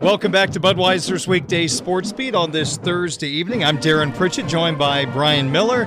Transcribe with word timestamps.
Welcome 0.00 0.32
back 0.32 0.48
to 0.52 0.60
Budweiser's 0.60 1.28
Weekday 1.28 1.66
Sports 1.66 2.10
Beat 2.10 2.34
on 2.34 2.52
this 2.52 2.78
Thursday 2.78 3.28
evening. 3.28 3.62
I'm 3.62 3.76
Darren 3.76 4.14
Pritchett, 4.14 4.46
joined 4.46 4.78
by 4.78 5.04
Brian 5.04 5.52
Miller, 5.52 5.84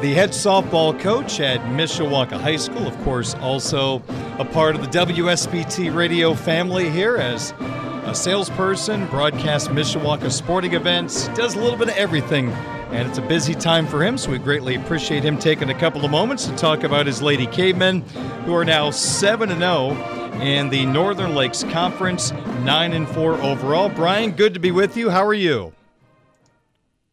the 0.00 0.12
head 0.12 0.30
softball 0.30 0.98
coach 0.98 1.38
at 1.38 1.60
Mishawaka 1.60 2.32
High 2.40 2.56
School. 2.56 2.84
Of 2.84 2.98
course, 3.04 3.34
also 3.36 4.02
a 4.40 4.44
part 4.44 4.74
of 4.74 4.82
the 4.82 4.88
WSBT 4.88 5.94
radio 5.94 6.34
family 6.34 6.90
here 6.90 7.16
as 7.16 7.54
a 8.06 8.12
salesperson, 8.12 9.06
broadcasts 9.06 9.68
Mishawaka 9.68 10.32
sporting 10.32 10.74
events, 10.74 11.28
does 11.28 11.54
a 11.54 11.60
little 11.60 11.78
bit 11.78 11.90
of 11.90 11.94
everything. 11.94 12.50
And 12.90 13.08
it's 13.08 13.18
a 13.18 13.22
busy 13.22 13.54
time 13.54 13.86
for 13.86 14.04
him, 14.04 14.18
so 14.18 14.32
we 14.32 14.38
greatly 14.38 14.74
appreciate 14.74 15.22
him 15.22 15.38
taking 15.38 15.70
a 15.70 15.78
couple 15.78 16.04
of 16.04 16.10
moments 16.10 16.46
to 16.46 16.56
talk 16.56 16.82
about 16.82 17.06
his 17.06 17.22
Lady 17.22 17.46
Cavemen, 17.46 18.00
who 18.46 18.54
are 18.54 18.64
now 18.64 18.90
7 18.90 19.48
0 19.48 20.23
in 20.40 20.68
the 20.68 20.86
Northern 20.86 21.34
Lakes 21.34 21.64
Conference, 21.64 22.32
9 22.62 22.92
and 22.92 23.08
4 23.08 23.34
overall. 23.34 23.88
Brian, 23.88 24.32
good 24.32 24.54
to 24.54 24.60
be 24.60 24.70
with 24.70 24.96
you. 24.96 25.10
How 25.10 25.24
are 25.24 25.34
you? 25.34 25.72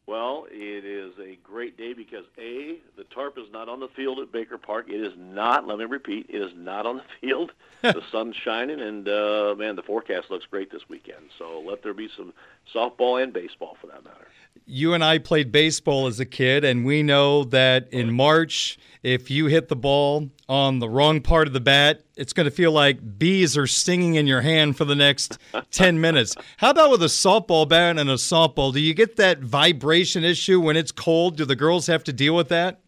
Well, 0.08 0.46
it 0.52 0.84
is 0.84 1.14
a 1.20 1.38
great 1.44 1.78
day 1.78 1.94
because 1.94 2.26
A, 2.38 2.78
the 2.98 3.06
tarp 3.06 3.38
is 3.38 3.46
not 3.52 3.70
on 3.70 3.80
the 3.80 3.88
field 3.90 4.20
at 4.20 4.32
Baker 4.32 4.58
Park. 4.58 4.90
It 4.90 5.00
is 5.00 5.14
not, 5.18 5.66
let 5.66 5.78
me 5.78 5.86
repeat, 5.86 6.26
it 6.30 6.42
is 6.42 6.52
not 6.56 6.86
on 6.86 6.98
the 6.98 7.04
field. 7.22 7.52
the 7.82 8.02
sun's 8.12 8.36
shining, 8.36 8.82
and 8.82 9.08
uh, 9.08 9.56
man, 9.58 9.76
the 9.76 9.84
forecast 9.84 10.30
looks 10.30 10.46
great 10.46 10.72
this 10.72 10.90
weekend. 10.90 11.30
So 11.38 11.64
let 11.66 11.84
there 11.84 11.94
be 11.94 12.10
some 12.16 12.34
softball 12.74 13.22
and 13.24 13.32
baseball 13.32 13.78
for 13.80 13.88
that 13.88 14.04
matter. 14.04 14.28
You 14.66 14.94
and 14.94 15.04
I 15.04 15.18
played 15.18 15.52
baseball 15.52 16.08
as 16.08 16.20
a 16.20 16.26
kid, 16.26 16.64
and 16.64 16.86
we 16.86 17.04
know 17.04 17.44
that 17.46 17.92
in 17.92 18.14
March, 18.14 18.78
if 19.04 19.32
you 19.32 19.48
hit 19.48 19.68
the 19.68 19.76
ball 19.76 20.30
on 20.48 20.80
the 20.80 20.88
wrong 20.88 21.22
part 21.22 21.48
of 21.48 21.54
the 21.54 21.60
bat, 21.60 22.04
it's 22.16 22.34
going 22.34 22.46
to 22.46 22.52
feel 22.52 22.72
like 22.72 23.18
bees 23.18 23.58
are 23.58 23.68
stinging 23.68 24.16
in 24.16 24.28
your 24.28 24.42
hand 24.42 24.78
for 24.78 24.86
the 24.86 24.96
next 24.96 25.40
10 25.72 26.00
minutes. 26.00 26.36
How 26.58 26.70
about 26.70 26.92
with 26.92 27.02
a 27.04 27.08
softball 27.08 27.68
bat 27.68 27.98
and 27.98 28.10
a 28.10 28.16
softball? 28.16 28.72
Do 28.72 28.80
you 28.80 28.94
get 28.94 29.16
that 29.18 29.40
vibration 29.40 30.24
issue 30.24 30.60
when 30.60 30.78
it's 30.78 30.92
cold? 30.92 31.38
Do 31.38 31.46
the 31.46 31.56
girls 31.56 31.88
have 31.88 32.04
to 32.06 32.14
deal 32.14 32.36
with 32.36 32.50
that? 32.50 32.80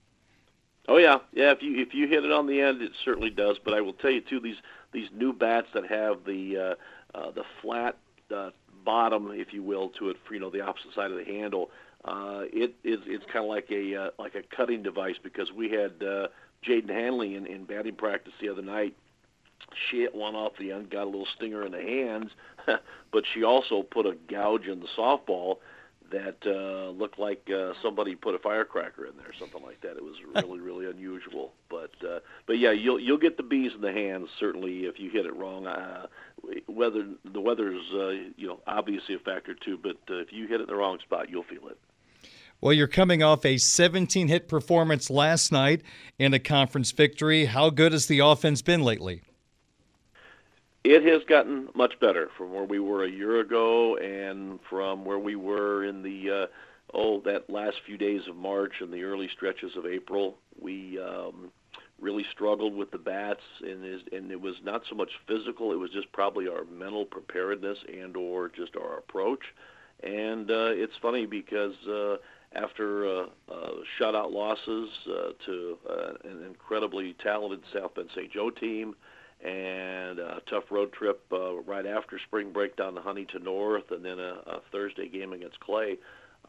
Oh 0.88 0.98
yeah, 0.98 1.20
yeah. 1.32 1.52
If 1.52 1.64
you 1.64 1.80
if 1.80 1.94
you 1.94 2.08
hit 2.08 2.26
it 2.26 2.32
on 2.32 2.46
the 2.46 2.60
end, 2.60 2.82
it 2.82 2.92
certainly 3.06 3.30
does. 3.30 3.58
But 3.64 3.74
I 3.74 3.80
will 3.80 3.94
tell 3.94 4.12
you 4.12 4.20
too, 4.20 4.42
these 4.42 4.58
these 4.92 5.08
new 5.14 5.32
bats 5.32 5.68
that 5.74 5.88
have 5.88 6.26
the 6.26 6.58
uh, 6.58 7.18
uh, 7.18 7.32
the 7.32 7.46
flat 7.62 7.98
uh, 8.36 8.50
bottom, 8.84 9.32
if 9.34 9.54
you 9.54 9.64
will, 9.64 9.90
to 10.00 10.10
it, 10.10 10.18
for, 10.28 10.34
you 10.34 10.40
know, 10.40 10.50
the 10.50 10.62
opposite 10.62 10.94
side 10.94 11.12
of 11.12 11.18
the 11.18 11.26
handle 11.26 11.70
uh, 12.06 12.42
it 12.52 12.76
is 12.84 13.00
it's 13.06 13.24
kind 13.32 13.46
of 13.46 13.50
like 13.50 13.68
a 13.72 13.96
uh, 13.96 14.10
like 14.20 14.36
a 14.36 14.44
cutting 14.56 14.84
device 14.84 15.16
because 15.24 15.52
we 15.54 15.70
had 15.70 16.04
uh, 16.04 16.28
Jaden 16.68 16.90
Hanley 16.90 17.36
in, 17.36 17.46
in 17.46 17.64
batting 17.64 17.96
practice 17.96 18.34
the 18.42 18.50
other 18.50 18.62
night. 18.62 18.96
She 19.90 20.02
hit 20.02 20.14
one 20.14 20.36
off 20.36 20.54
the 20.60 20.72
end, 20.72 20.90
got 20.90 21.04
a 21.04 21.06
little 21.06 21.28
stinger 21.38 21.66
in 21.66 21.72
the 21.72 21.82
hands, 21.82 22.32
but 23.12 23.24
she 23.34 23.44
also 23.44 23.84
put 23.84 24.06
a 24.06 24.18
gouge 24.30 24.68
in 24.68 24.82
the 24.82 24.88
softball 24.98 25.58
that 26.14 26.38
uh, 26.46 26.92
looked 26.92 27.18
like 27.18 27.50
uh, 27.54 27.74
somebody 27.82 28.16
put 28.16 28.36
a 28.36 28.40
firecracker 28.40 29.06
in 29.06 29.18
there, 29.18 29.34
something 29.40 29.62
like 29.64 29.82
that. 29.82 29.98
It 29.98 30.04
was 30.04 30.16
really, 30.36 30.60
really 30.60 30.86
unusual. 30.86 31.54
But 31.70 31.92
uh, 32.08 32.20
but 32.46 32.60
yeah, 32.60 32.72
you'll 32.72 33.00
you'll 33.00 33.18
get 33.18 33.36
the 33.36 33.44
bees 33.44 33.72
in 33.76 33.82
the 33.82 33.92
hands 33.92 34.30
certainly 34.40 34.86
if 34.86 35.00
you 35.00 35.10
hit 35.10 35.26
it 35.26 35.36
wrong. 35.36 35.68
Uh, 35.68 36.08
whether 36.68 37.08
the 37.26 37.42
weather's 37.42 37.84
uh, 37.94 38.10
you 38.38 38.48
know 38.48 38.60
obviously 38.68 39.16
a 39.16 39.20
factor 39.20 39.56
too, 39.56 39.78
but 39.82 39.98
uh, 40.10 40.20
if 40.20 40.32
you 40.32 40.48
hit 40.48 40.62
it 40.62 40.64
in 40.64 40.68
the 40.68 40.76
wrong 40.76 41.00
spot, 41.00 41.30
you'll 41.30 41.44
feel 41.44 41.68
it. 41.68 41.78
Well, 42.62 42.74
you're 42.74 42.88
coming 42.88 43.22
off 43.22 43.44
a 43.44 43.58
17 43.58 44.30
hit 44.30 44.48
performance 44.48 45.10
last 45.10 45.52
night 45.52 45.82
in 46.18 46.34
a 46.34 46.40
conference 46.40 46.92
victory. 46.92 47.46
How 47.46 47.70
good 47.70 47.92
has 47.92 48.06
the 48.06 48.20
offense 48.20 48.62
been 48.62 48.82
lately? 48.82 49.22
It 50.84 51.06
has 51.06 51.24
gotten 51.30 51.70
much 51.76 51.98
better 52.02 52.30
from 52.38 52.54
where 52.54 52.66
we 52.66 52.80
were 52.80 53.06
a 53.06 53.10
year 53.10 53.40
ago 53.40 53.96
and 53.98 54.60
from 54.70 55.06
where 55.06 55.20
we 55.20 55.38
were 55.38 55.86
in 55.86 56.04
the 56.04 56.44
uh, 56.44 56.48
oh 56.94 57.22
that 57.22 57.50
last 57.50 57.78
few 57.86 57.98
days 57.98 58.22
of 58.28 58.36
March 58.36 58.74
and 58.82 58.92
the 58.92 59.04
early 59.04 59.30
stretches 59.34 59.72
of 59.78 59.86
April. 59.86 60.38
We 60.60 61.00
um, 61.00 61.52
really 62.02 62.26
struggled 62.34 62.76
with 62.76 62.92
the 62.92 62.98
bats, 62.98 63.40
and 63.62 63.86
is, 63.86 64.02
and 64.12 64.30
it 64.30 64.42
was 64.42 64.56
not 64.62 64.82
so 64.90 64.96
much 64.96 65.10
physical; 65.26 65.72
it 65.72 65.78
was 65.80 65.90
just 65.92 66.12
probably 66.12 66.50
our 66.50 66.66
mental 66.66 67.06
preparedness 67.06 67.78
and 67.88 68.18
or 68.18 68.50
just 68.50 68.76
our 68.76 68.98
approach. 68.98 69.42
And 70.04 70.52
uh, 70.52 70.72
it's 70.74 70.94
funny 71.02 71.26
because 71.26 71.76
uh, 71.88 72.18
after 72.56 73.08
uh, 73.08 73.26
uh, 73.50 73.72
shutout 73.98 74.34
losses 74.34 74.90
uh, 75.08 75.30
to 75.46 75.78
uh, 75.90 76.14
an 76.26 76.44
incredibly 76.46 77.16
talented 77.24 77.62
South 77.74 77.96
Bend 77.96 78.10
St. 78.14 78.30
Joe 78.34 78.50
team 78.50 78.96
and 79.44 80.20
a 80.20 80.42
tough 80.50 80.66
road 80.72 80.94
trip 80.94 81.22
uh, 81.32 81.56
right 81.62 81.86
after 81.86 82.20
spring 82.20 82.52
break 82.52 82.76
down 82.76 82.96
to 82.96 83.02
Huntington 83.02 83.44
North 83.44 83.92
and 83.92 84.04
then 84.04 84.20
a, 84.20 84.42
a 84.46 84.62
Thursday 84.72 85.10
game 85.10 85.34
against 85.34 85.60
Clay. 85.60 85.98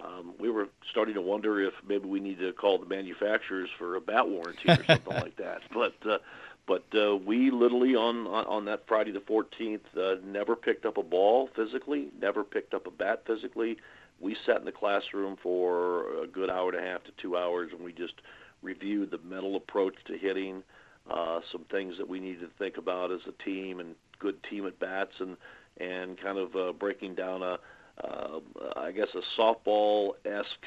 Um, 0.00 0.34
we 0.38 0.50
were 0.50 0.68
starting 0.90 1.14
to 1.14 1.20
wonder 1.20 1.60
if 1.60 1.74
maybe 1.86 2.06
we 2.06 2.20
need 2.20 2.38
to 2.40 2.52
call 2.52 2.78
the 2.78 2.86
manufacturers 2.86 3.68
for 3.78 3.96
a 3.96 4.00
bat 4.00 4.28
warranty 4.28 4.68
or 4.68 4.84
something 4.84 5.14
like 5.22 5.36
that. 5.36 5.62
But 5.72 5.94
uh, 6.08 6.18
but 6.66 6.84
uh, 6.98 7.16
we 7.16 7.50
literally 7.50 7.94
on, 7.94 8.26
on 8.26 8.46
on 8.46 8.64
that 8.66 8.86
Friday 8.86 9.12
the 9.12 9.20
14th 9.20 9.80
uh, 9.96 10.20
never 10.24 10.56
picked 10.56 10.86
up 10.86 10.96
a 10.96 11.02
ball 11.02 11.48
physically, 11.54 12.08
never 12.20 12.42
picked 12.42 12.74
up 12.74 12.86
a 12.86 12.90
bat 12.90 13.24
physically 13.26 13.76
we 14.20 14.36
sat 14.46 14.58
in 14.58 14.64
the 14.64 14.72
classroom 14.72 15.36
for 15.42 16.22
a 16.22 16.26
good 16.26 16.50
hour 16.50 16.70
and 16.70 16.78
a 16.78 16.90
half 16.90 17.04
to 17.04 17.12
two 17.20 17.36
hours, 17.36 17.70
and 17.72 17.84
we 17.84 17.92
just 17.92 18.14
reviewed 18.62 19.10
the 19.10 19.18
mental 19.18 19.56
approach 19.56 19.94
to 20.06 20.16
hitting, 20.16 20.62
uh, 21.10 21.40
some 21.52 21.64
things 21.70 21.94
that 21.98 22.08
we 22.08 22.20
need 22.20 22.40
to 22.40 22.48
think 22.58 22.76
about 22.76 23.12
as 23.12 23.20
a 23.28 23.42
team, 23.42 23.80
and 23.80 23.94
good 24.18 24.36
team 24.50 24.66
at 24.66 24.78
bats, 24.78 25.12
and 25.20 25.36
and 25.78 26.20
kind 26.20 26.38
of 26.38 26.54
uh, 26.54 26.72
breaking 26.72 27.14
down 27.14 27.42
a, 27.42 27.58
uh, 28.02 28.38
I 28.76 28.92
guess, 28.92 29.08
a 29.14 29.40
softball 29.40 30.12
esque 30.24 30.64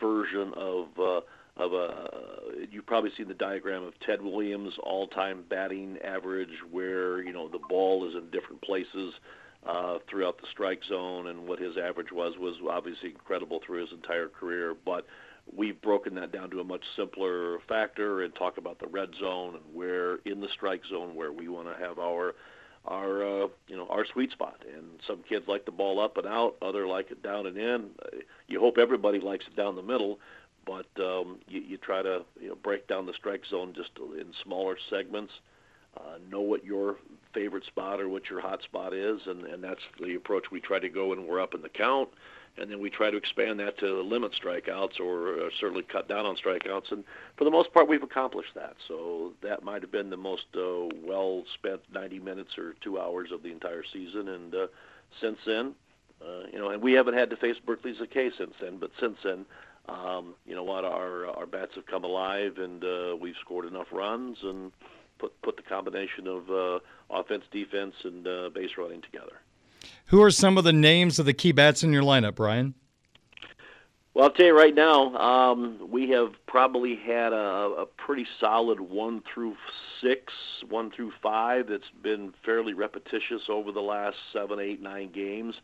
version 0.00 0.52
of. 0.56 0.86
Uh, 0.98 1.20
of 1.58 1.72
a 1.72 2.10
you've 2.70 2.84
probably 2.84 3.10
seen 3.16 3.28
the 3.28 3.34
diagram 3.34 3.82
of 3.82 3.98
Ted 4.00 4.20
Williams 4.20 4.74
all-time 4.82 5.42
batting 5.48 5.96
average 6.04 6.50
where 6.70 7.22
you 7.22 7.32
know 7.32 7.48
the 7.48 7.60
ball 7.66 8.06
is 8.06 8.14
in 8.14 8.28
different 8.30 8.60
places 8.60 9.14
uh, 9.66 9.98
throughout 10.08 10.38
the 10.38 10.46
strike 10.52 10.82
zone, 10.88 11.28
and 11.28 11.46
what 11.46 11.58
his 11.58 11.76
average 11.76 12.12
was 12.12 12.34
was 12.38 12.54
obviously 12.70 13.10
incredible 13.10 13.60
through 13.66 13.80
his 13.80 13.92
entire 13.92 14.28
career. 14.28 14.74
But 14.84 15.06
we've 15.54 15.80
broken 15.80 16.14
that 16.16 16.32
down 16.32 16.50
to 16.50 16.60
a 16.60 16.64
much 16.64 16.82
simpler 16.96 17.58
factor 17.68 18.22
and 18.22 18.34
talk 18.34 18.58
about 18.58 18.78
the 18.78 18.86
red 18.88 19.10
zone 19.20 19.54
and 19.54 19.74
where 19.74 20.16
in 20.24 20.40
the 20.40 20.48
strike 20.54 20.82
zone 20.88 21.14
where 21.14 21.32
we 21.32 21.48
want 21.48 21.68
to 21.68 21.84
have 21.84 21.98
our 21.98 22.34
our 22.86 23.24
uh, 23.24 23.48
you 23.68 23.76
know 23.76 23.86
our 23.88 24.06
sweet 24.12 24.30
spot. 24.32 24.62
And 24.74 24.84
some 25.06 25.22
kids 25.28 25.46
like 25.48 25.64
the 25.64 25.72
ball 25.72 26.00
up 26.00 26.16
and 26.16 26.26
out, 26.26 26.56
other 26.62 26.86
like 26.86 27.10
it 27.10 27.22
down 27.22 27.46
and 27.46 27.56
in. 27.56 27.90
You 28.48 28.60
hope 28.60 28.78
everybody 28.78 29.20
likes 29.20 29.44
it 29.46 29.56
down 29.56 29.76
the 29.76 29.82
middle, 29.82 30.18
but 30.64 30.86
um, 30.98 31.38
you, 31.48 31.60
you 31.60 31.76
try 31.78 32.02
to 32.02 32.24
you 32.40 32.48
know 32.48 32.56
break 32.56 32.86
down 32.88 33.06
the 33.06 33.14
strike 33.14 33.42
zone 33.50 33.72
just 33.74 33.90
in 34.18 34.32
smaller 34.42 34.76
segments. 34.90 35.32
Uh, 35.96 36.18
know 36.30 36.42
what 36.42 36.62
your 36.62 36.96
favorite 37.32 37.64
spot 37.64 38.00
or 38.00 38.08
what 38.08 38.28
your 38.28 38.40
hot 38.40 38.62
spot 38.62 38.92
is, 38.92 39.18
and, 39.26 39.44
and 39.46 39.64
that's 39.64 39.80
the 39.98 40.14
approach 40.14 40.44
we 40.52 40.60
try 40.60 40.78
to 40.78 40.90
go 40.90 41.08
when 41.08 41.26
we're 41.26 41.40
up 41.40 41.54
in 41.54 41.62
the 41.62 41.70
count. 41.70 42.10
And 42.58 42.70
then 42.70 42.80
we 42.80 42.88
try 42.88 43.10
to 43.10 43.16
expand 43.16 43.60
that 43.60 43.78
to 43.80 44.00
limit 44.02 44.32
strikeouts 44.32 44.98
or 44.98 45.34
uh, 45.34 45.48
certainly 45.60 45.82
cut 45.82 46.08
down 46.08 46.24
on 46.24 46.36
strikeouts. 46.36 46.90
And 46.90 47.04
for 47.36 47.44
the 47.44 47.50
most 47.50 47.72
part, 47.72 47.88
we've 47.88 48.02
accomplished 48.02 48.54
that. 48.54 48.76
So 48.88 49.32
that 49.42 49.62
might 49.62 49.82
have 49.82 49.92
been 49.92 50.08
the 50.08 50.16
most 50.16 50.46
uh, 50.56 50.88
well 51.04 51.44
spent 51.54 51.80
90 51.92 52.18
minutes 52.20 52.56
or 52.56 52.74
two 52.82 52.98
hours 52.98 53.30
of 53.32 53.42
the 53.42 53.52
entire 53.52 53.82
season. 53.92 54.28
And 54.28 54.54
uh, 54.54 54.66
since 55.20 55.38
then, 55.46 55.74
uh, 56.22 56.46
you 56.52 56.58
know, 56.58 56.70
and 56.70 56.82
we 56.82 56.94
haven't 56.94 57.14
had 57.14 57.30
to 57.30 57.36
face 57.36 57.56
Berkeley 57.64 57.94
K 58.10 58.30
since 58.38 58.54
then, 58.60 58.78
but 58.78 58.90
since 58.98 59.18
then, 59.22 59.44
um, 59.88 60.34
you 60.46 60.54
know 60.54 60.64
what, 60.64 60.84
our 60.84 61.26
our 61.26 61.46
bats 61.46 61.72
have 61.74 61.86
come 61.86 62.04
alive, 62.04 62.58
and 62.58 62.82
uh, 62.82 63.16
we've 63.20 63.36
scored 63.40 63.66
enough 63.66 63.86
runs, 63.92 64.38
and 64.42 64.72
put 65.18 65.40
put 65.42 65.56
the 65.56 65.62
combination 65.62 66.26
of 66.26 66.50
uh, 66.50 66.78
offense, 67.10 67.44
defense, 67.52 67.94
and 68.04 68.26
uh, 68.26 68.50
base 68.52 68.70
running 68.78 69.02
together. 69.02 69.40
Who 70.06 70.22
are 70.22 70.30
some 70.30 70.58
of 70.58 70.64
the 70.64 70.72
names 70.72 71.18
of 71.18 71.26
the 71.26 71.32
key 71.32 71.52
bats 71.52 71.82
in 71.82 71.92
your 71.92 72.02
lineup, 72.02 72.36
Brian? 72.36 72.74
Well, 74.14 74.24
I'll 74.24 74.30
tell 74.30 74.46
you 74.46 74.56
right 74.56 74.74
now, 74.74 75.14
um, 75.16 75.90
we 75.90 76.08
have 76.10 76.32
probably 76.46 76.96
had 76.96 77.34
a, 77.34 77.36
a 77.36 77.86
pretty 77.98 78.26
solid 78.40 78.80
one 78.80 79.22
through 79.34 79.56
six, 80.00 80.32
one 80.70 80.90
through 80.90 81.12
five. 81.22 81.66
That's 81.68 81.90
been 82.02 82.32
fairly 82.42 82.72
repetitious 82.72 83.42
over 83.50 83.72
the 83.72 83.82
last 83.82 84.16
seven, 84.32 84.58
eight, 84.58 84.80
nine 84.80 85.12
games. 85.12 85.54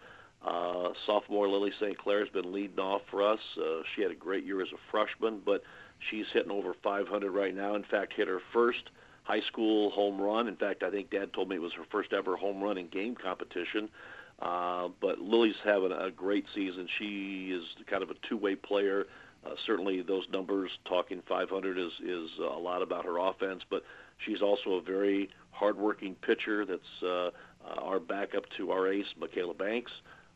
Uh, 0.44 0.90
sophomore 1.06 1.48
Lily 1.48 1.72
St. 1.80 1.96
Clair 1.96 2.20
has 2.20 2.28
been 2.28 2.52
leading 2.52 2.78
off 2.78 3.00
for 3.10 3.22
us. 3.22 3.38
Uh, 3.56 3.82
she 3.94 4.02
had 4.02 4.10
a 4.10 4.16
great 4.16 4.44
year 4.44 4.60
as 4.60 4.68
a 4.68 4.90
freshman, 4.90 5.40
but 5.42 5.62
she's 6.10 6.26
hitting 6.32 6.50
over 6.50 6.74
500 6.82 7.30
right 7.30 7.54
now. 7.54 7.74
In 7.74 7.84
fact, 7.84 8.12
hit 8.14 8.28
her 8.28 8.40
first 8.52 8.90
high 9.32 9.46
school 9.46 9.90
home 9.90 10.20
run. 10.20 10.46
In 10.46 10.56
fact, 10.56 10.82
I 10.82 10.90
think 10.90 11.10
Dad 11.10 11.32
told 11.32 11.48
me 11.48 11.56
it 11.56 11.62
was 11.62 11.72
her 11.72 11.84
first 11.90 12.12
ever 12.12 12.36
home 12.36 12.62
run 12.62 12.76
in 12.76 12.88
game 12.88 13.14
competition. 13.14 13.88
Uh, 14.40 14.88
but 15.00 15.20
Lily's 15.20 15.54
having 15.64 15.92
a 15.92 16.10
great 16.10 16.44
season. 16.54 16.86
She 16.98 17.50
is 17.56 17.64
kind 17.88 18.02
of 18.02 18.10
a 18.10 18.14
two-way 18.28 18.56
player. 18.56 19.06
Uh, 19.46 19.54
certainly, 19.66 20.02
those 20.02 20.24
numbers 20.30 20.70
talking 20.86 21.22
500 21.26 21.78
is 21.78 21.92
is 22.04 22.30
a 22.38 22.58
lot 22.58 22.82
about 22.82 23.04
her 23.06 23.18
offense, 23.18 23.62
but 23.70 23.82
she's 24.18 24.42
also 24.42 24.74
a 24.74 24.82
very 24.82 25.30
hardworking 25.50 26.14
pitcher 26.16 26.66
that's 26.66 27.02
uh, 27.02 27.06
uh, 27.06 27.30
our 27.80 28.00
backup 28.00 28.44
to 28.58 28.70
our 28.70 28.86
ace, 28.92 29.06
Michaela 29.18 29.54
Banks. 29.54 29.92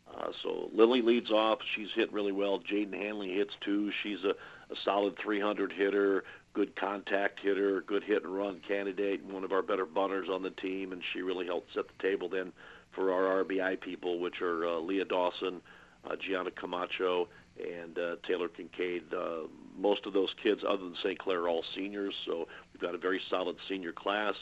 Uh, 0.08 0.28
so 0.42 0.70
Lily 0.72 1.02
leads 1.02 1.30
off. 1.30 1.58
She's 1.74 1.88
hit 1.94 2.12
really 2.12 2.32
well. 2.32 2.60
Jaden 2.60 2.94
Hanley 2.94 3.34
hits 3.34 3.52
too. 3.64 3.90
She's 4.02 4.22
a, 4.24 4.30
a 4.72 4.76
solid 4.84 5.16
300 5.22 5.72
hitter, 5.72 6.24
good 6.56 6.74
contact 6.74 7.38
hitter, 7.40 7.82
good 7.82 8.02
hit 8.02 8.24
and 8.24 8.34
run 8.34 8.60
candidate, 8.66 9.20
and 9.20 9.30
one 9.30 9.44
of 9.44 9.52
our 9.52 9.60
better 9.60 9.84
bunters 9.84 10.28
on 10.32 10.42
the 10.42 10.50
team. 10.50 10.92
And 10.92 11.02
she 11.12 11.20
really 11.20 11.44
helped 11.44 11.68
set 11.74 11.84
the 11.86 12.02
table 12.02 12.30
then 12.30 12.50
for 12.94 13.12
our 13.12 13.44
RBI 13.44 13.78
people, 13.82 14.18
which 14.18 14.40
are 14.40 14.66
uh, 14.66 14.78
Leah 14.80 15.04
Dawson, 15.04 15.60
uh, 16.06 16.16
Gianna 16.26 16.50
Camacho, 16.50 17.28
and 17.60 17.98
uh, 17.98 18.16
Taylor 18.26 18.48
Kincaid. 18.48 19.12
Uh, 19.12 19.48
most 19.78 20.06
of 20.06 20.14
those 20.14 20.30
kids, 20.42 20.62
other 20.66 20.82
than 20.82 20.96
St. 21.02 21.18
Clair, 21.18 21.42
are 21.42 21.48
all 21.50 21.62
seniors, 21.74 22.14
so 22.24 22.48
we've 22.72 22.80
got 22.80 22.94
a 22.94 22.98
very 22.98 23.20
solid 23.28 23.56
senior 23.68 23.92
class. 23.92 24.34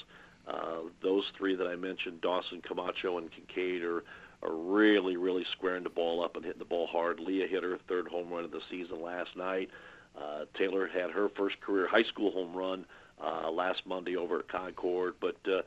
Uh, 0.47 0.83
those 1.03 1.25
three 1.37 1.57
that 1.57 1.67
I 1.67 1.75
mentioned, 1.75 2.21
Dawson, 2.21 2.63
Camacho, 2.63 3.19
and 3.19 3.29
Kincaid, 3.33 3.83
are 3.83 4.05
are 4.43 4.55
really, 4.55 5.17
really 5.17 5.45
squaring 5.57 5.85
the 5.85 5.89
ball 5.89 6.23
up 6.23 6.37
and 6.37 6.45
hitting 6.45 6.59
the 6.59 6.67
ball 6.67 6.87
hard. 6.87 7.19
Leah 7.19 7.47
hit 7.47 7.63
her 7.63 7.79
third 7.89 8.07
home 8.07 8.29
run 8.29 8.45
of 8.45 8.51
the 8.51 8.61
season 8.71 9.03
last 9.03 9.31
night. 9.37 9.71
Taylor 10.57 10.87
had 10.87 11.11
her 11.11 11.29
first 11.37 11.61
career 11.61 11.89
high 11.89 12.05
school 12.05 12.31
home 12.31 12.55
run 12.55 12.85
uh, 13.23 13.51
last 13.51 13.83
Monday 13.87 14.17
over 14.17 14.41
at 14.41 14.49
Concord. 14.49 15.15
But 15.21 15.37
uh, 15.47 15.63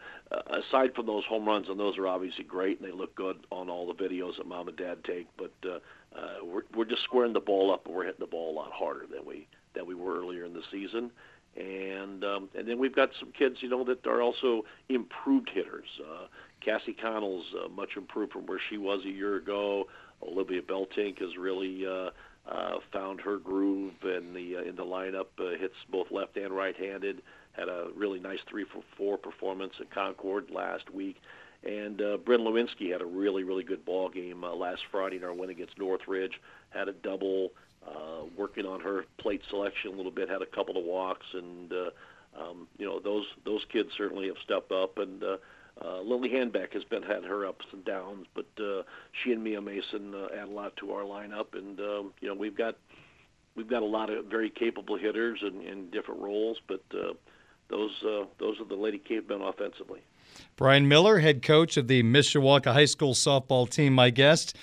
aside 0.49 0.93
from 0.95 1.05
those 1.05 1.23
home 1.25 1.45
runs, 1.45 1.67
and 1.69 1.79
those 1.79 1.97
are 1.97 2.07
obviously 2.07 2.43
great, 2.43 2.79
and 2.79 2.87
they 2.87 2.95
look 2.95 3.15
good 3.15 3.37
on 3.51 3.69
all 3.69 3.87
the 3.87 4.03
videos 4.03 4.37
that 4.37 4.47
mom 4.47 4.67
and 4.67 4.77
dad 4.77 5.03
take. 5.03 5.27
But 5.37 5.53
uh, 5.65 5.79
uh, 6.17 6.45
we're 6.45 6.63
we're 6.75 6.85
just 6.85 7.03
squaring 7.03 7.33
the 7.33 7.39
ball 7.39 7.73
up, 7.73 7.85
and 7.85 7.95
we're 7.95 8.05
hitting 8.05 8.19
the 8.19 8.27
ball 8.27 8.51
a 8.51 8.55
lot 8.55 8.71
harder 8.71 9.05
than 9.11 9.25
we 9.25 9.47
than 9.75 9.85
we 9.85 9.95
were 9.95 10.19
earlier 10.19 10.45
in 10.45 10.53
the 10.53 10.63
season. 10.71 11.11
And 11.55 12.23
um, 12.23 12.49
and 12.57 12.67
then 12.67 12.77
we've 12.77 12.95
got 12.95 13.09
some 13.19 13.31
kids, 13.31 13.57
you 13.61 13.69
know, 13.69 13.83
that 13.85 14.05
are 14.05 14.21
also 14.21 14.63
improved 14.89 15.49
hitters. 15.53 15.87
Uh, 15.99 16.27
Cassie 16.63 16.95
Connell's 16.99 17.45
uh, 17.63 17.69
much 17.69 17.91
improved 17.95 18.33
from 18.33 18.45
where 18.45 18.59
she 18.69 18.77
was 18.77 19.03
a 19.05 19.09
year 19.09 19.37
ago. 19.37 19.85
Olivia 20.21 20.61
Beltink 20.61 21.19
has 21.19 21.37
really 21.39 21.85
uh, 21.85 22.09
uh, 22.49 22.77
found 22.93 23.21
her 23.21 23.37
groove 23.37 23.93
in 24.03 24.33
the 24.33 24.57
uh, 24.57 24.61
in 24.61 24.75
the 24.75 24.85
lineup. 24.85 25.27
Uh, 25.39 25.57
hits 25.57 25.75
both 25.89 26.11
left 26.11 26.37
and 26.37 26.55
right-handed. 26.55 27.21
Had 27.51 27.69
a 27.69 27.87
really 27.95 28.19
nice 28.19 28.39
three 28.47 28.65
for 28.71 28.83
four 28.97 29.17
performance 29.17 29.73
at 29.79 29.89
Concord 29.91 30.49
last 30.51 30.89
week. 30.93 31.17
And 31.63 32.01
uh, 32.01 32.17
Bryn 32.17 32.41
Lewinsky 32.41 32.91
had 32.91 33.01
a 33.01 33.05
really, 33.05 33.43
really 33.43 33.63
good 33.63 33.83
ball 33.83 34.09
game 34.09 34.43
uh, 34.43 34.53
last 34.53 34.81
Friday 34.91 35.17
in 35.17 35.23
our 35.23 35.33
win 35.33 35.49
against 35.49 35.77
Northridge. 35.77 36.39
Had 36.69 36.87
a 36.87 36.93
double, 36.93 37.49
uh, 37.85 38.25
working 38.37 38.65
on 38.65 38.79
her 38.81 39.05
plate 39.17 39.41
selection 39.49 39.91
a 39.93 39.95
little 39.95 40.11
bit. 40.11 40.29
Had 40.29 40.41
a 40.41 40.45
couple 40.45 40.77
of 40.77 40.85
walks, 40.85 41.25
and 41.33 41.73
uh, 41.73 41.89
um, 42.39 42.67
you 42.77 42.85
know 42.85 42.99
those 42.99 43.25
those 43.43 43.65
kids 43.71 43.89
certainly 43.97 44.27
have 44.27 44.37
stepped 44.43 44.71
up. 44.71 44.97
And 44.99 45.23
uh, 45.23 45.37
uh, 45.83 46.01
Lily 46.01 46.29
Handbeck 46.29 46.73
has 46.73 46.83
been 46.83 47.03
had 47.03 47.23
her 47.23 47.45
ups 47.45 47.65
and 47.71 47.83
downs, 47.85 48.25
but 48.33 48.47
uh, 48.59 48.83
she 49.11 49.31
and 49.31 49.43
Mia 49.43 49.61
Mason 49.61 50.13
uh, 50.13 50.27
add 50.35 50.47
a 50.47 50.51
lot 50.51 50.75
to 50.77 50.91
our 50.91 51.03
lineup, 51.03 51.53
and 51.53 51.79
um, 51.79 52.13
you 52.21 52.27
know 52.27 52.35
we've 52.35 52.57
got 52.57 52.75
we've 53.55 53.69
got 53.69 53.83
a 53.83 53.85
lot 53.85 54.09
of 54.09 54.25
very 54.25 54.49
capable 54.49 54.97
hitters 54.97 55.39
in, 55.41 55.61
in 55.61 55.89
different 55.89 56.21
roles, 56.21 56.57
but 56.67 56.83
uh, 56.93 57.13
those 57.69 57.91
uh, 58.03 58.25
those 58.39 58.59
are 58.59 58.65
the 58.65 58.75
Lady 58.75 58.97
Cavemen 58.97 59.41
offensively. 59.41 60.01
Brian 60.55 60.87
Miller, 60.87 61.19
head 61.19 61.41
coach 61.41 61.77
of 61.77 61.87
the 61.87 62.03
Mishawaka 62.03 62.73
High 62.73 62.85
School 62.85 63.13
softball 63.13 63.69
team, 63.69 63.93
my 63.93 64.09
guest. 64.09 64.55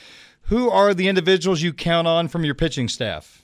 Who 0.48 0.70
are 0.70 0.92
the 0.92 1.08
individuals 1.08 1.62
you 1.62 1.72
count 1.72 2.06
on 2.06 2.28
from 2.28 2.44
your 2.44 2.54
pitching 2.54 2.88
staff? 2.88 3.42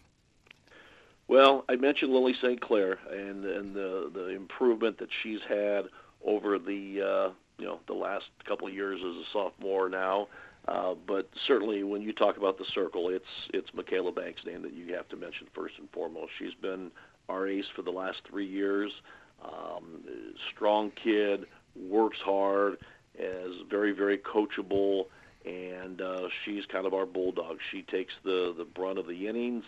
Well, 1.29 1.65
I 1.69 1.77
mentioned 1.77 2.13
Lily 2.13 2.35
St. 2.43 2.61
Clair 2.61 2.99
and 3.11 3.45
and 3.45 3.75
the 3.75 4.11
the 4.13 4.29
improvement 4.29 4.99
that 4.99 5.09
she's 5.23 5.41
had 5.49 5.87
over 6.25 6.59
the 6.59 7.03
uh, 7.03 7.31
you 7.61 7.67
know 7.67 7.79
the 7.87 7.95
last 7.95 8.25
couple 8.47 8.67
of 8.67 8.75
years 8.75 9.01
as 9.01 9.17
a 9.17 9.25
sophomore 9.33 9.89
now. 9.89 10.29
Uh, 10.69 10.95
but 11.07 11.29
certainly, 11.47 11.83
when 11.83 12.03
you 12.03 12.13
talk 12.13 12.37
about 12.37 12.59
the 12.59 12.65
circle, 12.75 13.09
it's 13.09 13.25
it's 13.53 13.69
Michaela 13.75 14.13
Banks' 14.13 14.41
name 14.45 14.63
that 14.63 14.73
you 14.73 14.95
have 14.95 15.09
to 15.11 15.17
mention 15.17 15.47
first 15.55 15.75
and 15.79 15.89
foremost. 15.91 16.33
She's 16.39 16.55
been 16.61 16.91
our 17.29 17.47
ace 17.47 17.67
for 17.75 17.83
the 17.83 17.91
last 17.91 18.19
three 18.29 18.47
years. 18.47 18.91
Um, 19.45 20.03
strong 20.55 20.93
kid, 21.03 21.47
works 21.89 22.19
hard, 22.23 22.79
is 23.19 23.55
very 23.71 23.93
very 23.93 24.19
coachable, 24.19 25.07
and 25.47 26.01
uh, 26.01 26.29
she's 26.45 26.65
kind 26.67 26.87
of 26.87 26.95
our 26.95 27.07
bulldog. 27.07 27.59
She 27.71 27.83
takes 27.83 28.13
the 28.25 28.55
the 28.57 28.65
brunt 28.65 28.99
of 28.99 29.07
the 29.07 29.29
innings. 29.29 29.65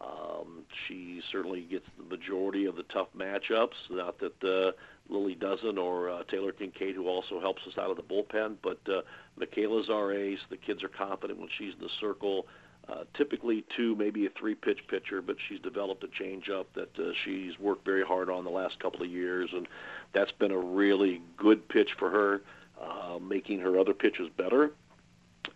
Um, 0.00 0.64
she 0.86 1.22
certainly 1.32 1.62
gets 1.62 1.86
the 1.96 2.04
majority 2.04 2.66
of 2.66 2.76
the 2.76 2.82
tough 2.84 3.08
matchups. 3.16 3.74
Not 3.90 4.18
that 4.20 4.44
uh, 4.44 4.72
Lily 5.08 5.34
doesn't, 5.34 5.78
or 5.78 6.10
uh, 6.10 6.22
Taylor 6.24 6.52
Kincaid, 6.52 6.94
who 6.94 7.08
also 7.08 7.40
helps 7.40 7.62
us 7.66 7.78
out 7.78 7.90
of 7.90 7.96
the 7.96 8.02
bullpen. 8.02 8.56
But 8.62 8.80
uh, 8.88 9.02
Michaela's 9.38 9.88
our 9.88 10.12
ace. 10.12 10.40
The 10.50 10.58
kids 10.58 10.84
are 10.84 10.88
confident 10.88 11.38
when 11.38 11.48
she's 11.56 11.74
in 11.74 11.80
the 11.80 11.90
circle. 12.00 12.46
Uh, 12.88 13.02
typically 13.14 13.64
two, 13.76 13.96
maybe 13.96 14.26
a 14.26 14.30
three-pitch 14.38 14.78
pitcher, 14.86 15.20
but 15.20 15.36
she's 15.48 15.58
developed 15.58 16.04
a 16.04 16.22
changeup 16.22 16.66
that 16.74 16.96
uh, 16.98 17.10
she's 17.24 17.58
worked 17.58 17.84
very 17.84 18.04
hard 18.04 18.30
on 18.30 18.44
the 18.44 18.50
last 18.50 18.78
couple 18.78 19.02
of 19.02 19.10
years, 19.10 19.50
and 19.52 19.66
that's 20.12 20.30
been 20.30 20.52
a 20.52 20.58
really 20.58 21.20
good 21.36 21.66
pitch 21.68 21.88
for 21.98 22.10
her, 22.10 22.42
uh, 22.80 23.18
making 23.18 23.58
her 23.58 23.76
other 23.76 23.92
pitches 23.92 24.28
better. 24.36 24.70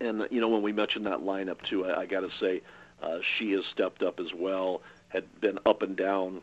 And 0.00 0.26
you 0.32 0.40
know, 0.40 0.48
when 0.48 0.62
we 0.62 0.72
mentioned 0.72 1.06
that 1.06 1.20
lineup 1.20 1.62
too, 1.68 1.84
I, 1.84 2.00
I 2.00 2.06
got 2.06 2.20
to 2.20 2.30
say 2.40 2.62
she 3.38 3.52
has 3.52 3.64
stepped 3.72 4.02
up 4.02 4.20
as 4.20 4.32
well. 4.34 4.82
Had 5.08 5.40
been 5.40 5.58
up 5.66 5.82
and 5.82 5.96
down 5.96 6.42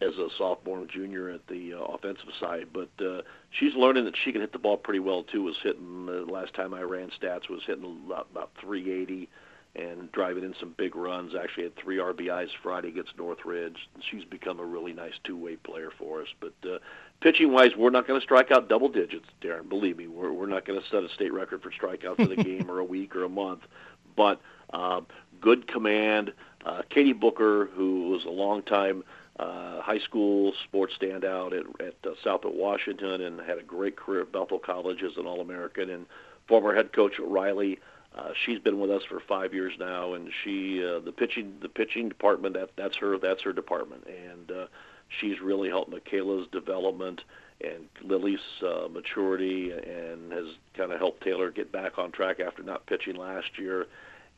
as 0.00 0.14
a 0.18 0.28
sophomore 0.36 0.78
and 0.78 0.90
junior 0.90 1.30
at 1.30 1.46
the 1.46 1.72
uh, 1.74 1.78
offensive 1.78 2.28
side, 2.38 2.66
but 2.72 2.90
uh, 3.02 3.22
she's 3.50 3.74
learning 3.74 4.04
that 4.04 4.14
she 4.24 4.32
can 4.32 4.40
hit 4.40 4.52
the 4.52 4.58
ball 4.58 4.76
pretty 4.76 5.00
well 5.00 5.22
too. 5.22 5.42
Was 5.42 5.56
hitting 5.62 6.08
uh, 6.08 6.30
last 6.30 6.54
time 6.54 6.74
I 6.74 6.82
ran 6.82 7.10
stats 7.10 7.48
was 7.48 7.62
hitting 7.66 8.02
about, 8.06 8.28
about 8.30 8.50
380 8.60 9.28
and 9.74 10.10
driving 10.12 10.42
in 10.42 10.54
some 10.58 10.74
big 10.76 10.96
runs. 10.96 11.34
Actually 11.34 11.64
had 11.64 11.76
three 11.76 11.98
RBIs 11.98 12.48
Friday 12.62 12.88
against 12.88 13.16
Northridge. 13.18 13.88
She's 14.10 14.24
become 14.24 14.58
a 14.58 14.64
really 14.64 14.92
nice 14.92 15.12
two-way 15.24 15.56
player 15.56 15.90
for 15.98 16.22
us. 16.22 16.28
But 16.40 16.54
uh, 16.68 16.78
pitching-wise, 17.20 17.70
we're 17.76 17.90
not 17.90 18.06
going 18.06 18.18
to 18.18 18.24
strike 18.24 18.50
out 18.50 18.68
double 18.68 18.88
digits, 18.88 19.26
Darren. 19.42 19.68
Believe 19.68 19.98
me, 19.98 20.06
we're 20.06 20.32
we're 20.32 20.46
not 20.46 20.66
going 20.66 20.80
to 20.80 20.86
set 20.88 21.04
a 21.04 21.08
state 21.14 21.32
record 21.32 21.62
for 21.62 21.70
strikeouts 21.70 22.20
in 22.20 22.32
a 22.32 22.36
game 22.42 22.70
or 22.70 22.78
a 22.78 22.84
week 22.84 23.14
or 23.14 23.24
a 23.24 23.28
month. 23.28 23.62
But 24.16 24.40
uh, 24.72 25.02
good 25.40 25.66
command. 25.66 26.32
Uh, 26.64 26.82
Katie 26.90 27.12
Booker, 27.12 27.66
who 27.74 28.08
was 28.10 28.24
a 28.24 28.30
long-time 28.30 29.04
uh, 29.38 29.80
high 29.82 29.98
school 29.98 30.52
sports 30.64 30.94
standout 31.00 31.52
at, 31.52 31.86
at 31.86 31.94
uh, 32.04 32.14
South 32.24 32.44
of 32.44 32.52
Washington 32.52 33.20
and 33.20 33.40
had 33.40 33.58
a 33.58 33.62
great 33.62 33.96
career 33.96 34.22
at 34.22 34.32
Bethel 34.32 34.58
College 34.58 35.02
as 35.02 35.16
an 35.16 35.26
All-American, 35.26 35.90
and 35.90 36.06
former 36.48 36.74
head 36.74 36.92
coach 36.92 37.12
Riley. 37.18 37.78
Uh, 38.16 38.30
she's 38.44 38.58
been 38.58 38.80
with 38.80 38.90
us 38.90 39.02
for 39.08 39.20
five 39.20 39.52
years 39.52 39.74
now, 39.78 40.14
and 40.14 40.30
she 40.42 40.82
uh, 40.82 41.00
the 41.00 41.12
pitching 41.12 41.58
the 41.60 41.68
pitching 41.68 42.08
department 42.08 42.54
that 42.54 42.70
that's 42.76 42.96
her 42.96 43.18
that's 43.18 43.42
her 43.42 43.52
department, 43.52 44.06
and 44.06 44.50
uh, 44.50 44.66
she's 45.20 45.38
really 45.40 45.68
helped 45.68 45.90
Michaela's 45.90 46.48
development 46.50 47.20
and 47.60 47.88
Lily's 48.02 48.38
uh, 48.62 48.88
maturity, 48.88 49.70
and 49.70 50.32
has 50.32 50.46
kind 50.74 50.92
of 50.92 50.98
helped 50.98 51.22
Taylor 51.22 51.50
get 51.50 51.70
back 51.70 51.98
on 51.98 52.10
track 52.10 52.40
after 52.40 52.62
not 52.62 52.86
pitching 52.86 53.16
last 53.16 53.58
year 53.58 53.86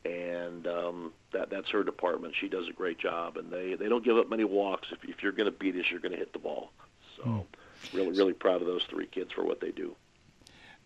and 0.05 0.67
um, 0.67 1.13
that 1.33 1.49
that's 1.49 1.69
her 1.69 1.83
department. 1.83 2.33
She 2.39 2.47
does 2.47 2.67
a 2.69 2.73
great 2.73 2.99
job, 2.99 3.37
and 3.37 3.51
they 3.51 3.75
they 3.75 3.89
don't 3.89 4.03
give 4.03 4.17
up 4.17 4.29
many 4.29 4.43
walks. 4.43 4.87
If 4.91 5.07
if 5.09 5.21
you're 5.23 5.31
going 5.31 5.51
to 5.51 5.57
beat 5.57 5.75
us, 5.75 5.85
you're 5.89 5.99
going 5.99 6.11
to 6.11 6.17
hit 6.17 6.33
the 6.33 6.39
ball. 6.39 6.71
So, 7.17 7.23
mm. 7.23 7.45
really 7.93 8.17
really 8.17 8.33
proud 8.33 8.61
of 8.61 8.67
those 8.67 8.83
three 8.89 9.07
kids 9.07 9.31
for 9.33 9.43
what 9.43 9.61
they 9.61 9.71
do. 9.71 9.95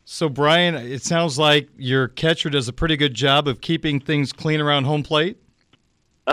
So, 0.06 0.28
Brian, 0.28 0.76
it 0.76 1.02
sounds 1.02 1.40
like 1.40 1.70
your 1.78 2.10
catcher 2.10 2.50
does 2.50 2.68
a 2.68 2.74
pretty 2.74 2.98
good 2.98 3.14
job 3.14 3.48
of 3.48 3.62
keeping 3.62 4.02
things 4.02 4.34
clean 4.34 4.60
around 4.60 4.84
home 4.84 5.02
plate. 5.02 5.38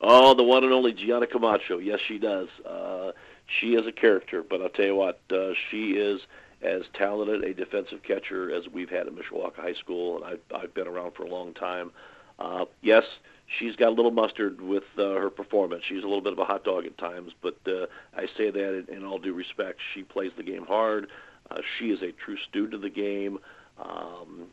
oh, 0.00 0.34
the 0.34 0.42
one 0.42 0.64
and 0.64 0.72
only 0.72 0.92
Gianna 0.92 1.28
Camacho. 1.28 1.78
Yes, 1.78 2.00
she 2.08 2.18
does. 2.18 2.48
Uh, 2.66 3.12
she 3.46 3.74
is 3.74 3.86
a 3.86 3.92
character, 3.92 4.42
but 4.42 4.60
I'll 4.60 4.70
tell 4.70 4.86
you 4.86 4.96
what, 4.96 5.20
uh, 5.30 5.52
she 5.70 5.92
is 5.92 6.20
as 6.62 6.82
talented 6.94 7.42
a 7.44 7.54
defensive 7.54 8.02
catcher 8.02 8.54
as 8.54 8.68
we've 8.68 8.90
had 8.90 9.06
at 9.06 9.12
Mishawaka 9.14 9.56
High 9.56 9.74
School, 9.74 10.16
and 10.16 10.24
I've, 10.24 10.62
I've 10.62 10.74
been 10.74 10.86
around 10.86 11.12
for 11.14 11.24
a 11.24 11.28
long 11.28 11.54
time. 11.54 11.90
Uh, 12.38 12.64
yes, 12.80 13.04
she's 13.58 13.76
got 13.76 13.88
a 13.88 13.94
little 13.94 14.10
mustard 14.10 14.60
with 14.60 14.84
uh, 14.98 15.14
her 15.14 15.30
performance. 15.30 15.82
She's 15.88 16.02
a 16.02 16.06
little 16.06 16.20
bit 16.20 16.32
of 16.32 16.38
a 16.38 16.44
hot 16.44 16.64
dog 16.64 16.86
at 16.86 16.96
times, 16.98 17.32
but 17.42 17.56
uh, 17.66 17.86
I 18.16 18.26
say 18.36 18.50
that 18.50 18.84
in, 18.88 18.96
in 18.96 19.04
all 19.04 19.18
due 19.18 19.34
respect. 19.34 19.80
She 19.94 20.02
plays 20.02 20.32
the 20.36 20.42
game 20.42 20.64
hard. 20.66 21.08
Uh, 21.50 21.58
she 21.78 21.90
is 21.90 22.02
a 22.02 22.12
true 22.12 22.36
student 22.48 22.74
of 22.74 22.82
the 22.82 22.90
game. 22.90 23.38
Um, 23.78 24.46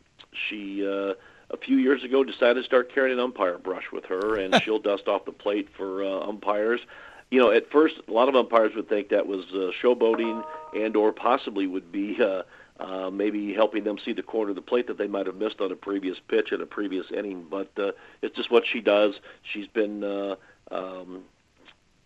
she 0.48 0.86
uh, 0.86 1.14
a 1.50 1.56
few 1.64 1.78
years 1.78 2.04
ago 2.04 2.24
decided 2.24 2.54
to 2.54 2.64
start 2.64 2.92
carrying 2.92 3.18
an 3.18 3.24
umpire 3.24 3.58
brush 3.58 3.84
with 3.92 4.04
her, 4.06 4.36
and 4.36 4.60
she'll 4.64 4.78
dust 4.78 5.08
off 5.08 5.24
the 5.24 5.32
plate 5.32 5.68
for 5.76 6.04
uh, 6.04 6.20
umpires 6.20 6.80
you 7.30 7.38
know, 7.38 7.50
at 7.52 7.70
first, 7.70 7.94
a 8.08 8.12
lot 8.12 8.28
of 8.28 8.34
umpires 8.34 8.72
would 8.74 8.88
think 8.88 9.10
that 9.10 9.26
was 9.26 9.44
uh, 9.52 9.70
showboating 9.82 10.44
and 10.74 10.96
or 10.96 11.12
possibly 11.12 11.66
would 11.66 11.90
be 11.92 12.18
uh, 12.20 12.42
uh, 12.82 13.10
maybe 13.10 13.52
helping 13.52 13.84
them 13.84 13.96
see 14.04 14.12
the 14.12 14.22
corner 14.22 14.50
of 14.50 14.56
the 14.56 14.62
plate 14.62 14.86
that 14.86 14.98
they 14.98 15.06
might 15.06 15.26
have 15.26 15.36
missed 15.36 15.60
on 15.60 15.70
a 15.70 15.76
previous 15.76 16.16
pitch 16.28 16.52
at 16.52 16.60
a 16.60 16.66
previous 16.66 17.06
inning. 17.16 17.46
But 17.50 17.70
uh, 17.78 17.92
it's 18.22 18.36
just 18.36 18.50
what 18.50 18.64
she 18.70 18.80
does. 18.80 19.14
She's 19.52 19.66
been 19.68 20.02
uh, 20.02 20.36
um, 20.70 21.24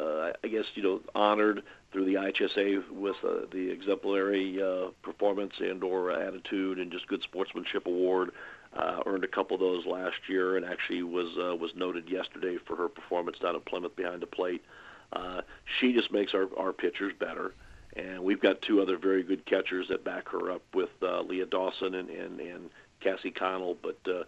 uh, 0.01 0.33
I 0.43 0.49
guess 0.49 0.65
you 0.75 0.83
know 0.83 1.01
honored 1.15 1.63
through 1.93 2.07
the 2.07 2.15
IHSA 2.15 2.91
with 2.91 3.17
uh, 3.25 3.47
the 3.53 3.71
exemplary 3.71 4.61
uh, 4.61 4.91
performance 5.03 5.53
and/or 5.61 6.11
attitude 6.11 6.79
and 6.79 6.91
just 6.91 7.07
good 7.07 7.23
sportsmanship 7.23 7.87
award. 7.87 8.31
Uh, 8.77 9.01
earned 9.07 9.23
a 9.23 9.29
couple 9.29 9.55
of 9.55 9.61
those 9.61 9.87
last 9.87 10.17
year, 10.29 10.57
and 10.57 10.67
actually 10.67 11.03
was 11.03 11.29
uh, 11.39 11.55
was 11.55 11.71
noted 11.77 12.09
yesterday 12.09 12.57
for 12.67 12.75
her 12.75 12.89
performance 12.89 13.39
down 13.39 13.55
at 13.55 13.65
Plymouth 13.67 13.95
behind 13.95 14.21
the 14.21 14.27
plate. 14.27 14.63
Uh, 15.13 15.43
she 15.79 15.93
just 15.93 16.11
makes 16.11 16.35
our 16.35 16.49
our 16.57 16.73
pitchers 16.73 17.13
better, 17.21 17.55
and 17.97 18.23
we've 18.23 18.41
got 18.41 18.63
two 18.63 18.81
other 18.81 18.99
very 18.99 19.23
good 19.23 19.47
catchers 19.47 19.89
that 19.89 20.05
back 20.05 20.29
her 20.29 20.51
up 20.51 20.63
with 20.75 20.91
uh, 21.03 21.21
Leah 21.23 21.47
Dawson 21.47 21.95
and 21.95 22.11
and, 22.11 22.41
and 22.41 22.71
Cassie 23.01 23.31
Connell. 23.31 23.77
But 23.81 23.99
uh, 24.07 24.25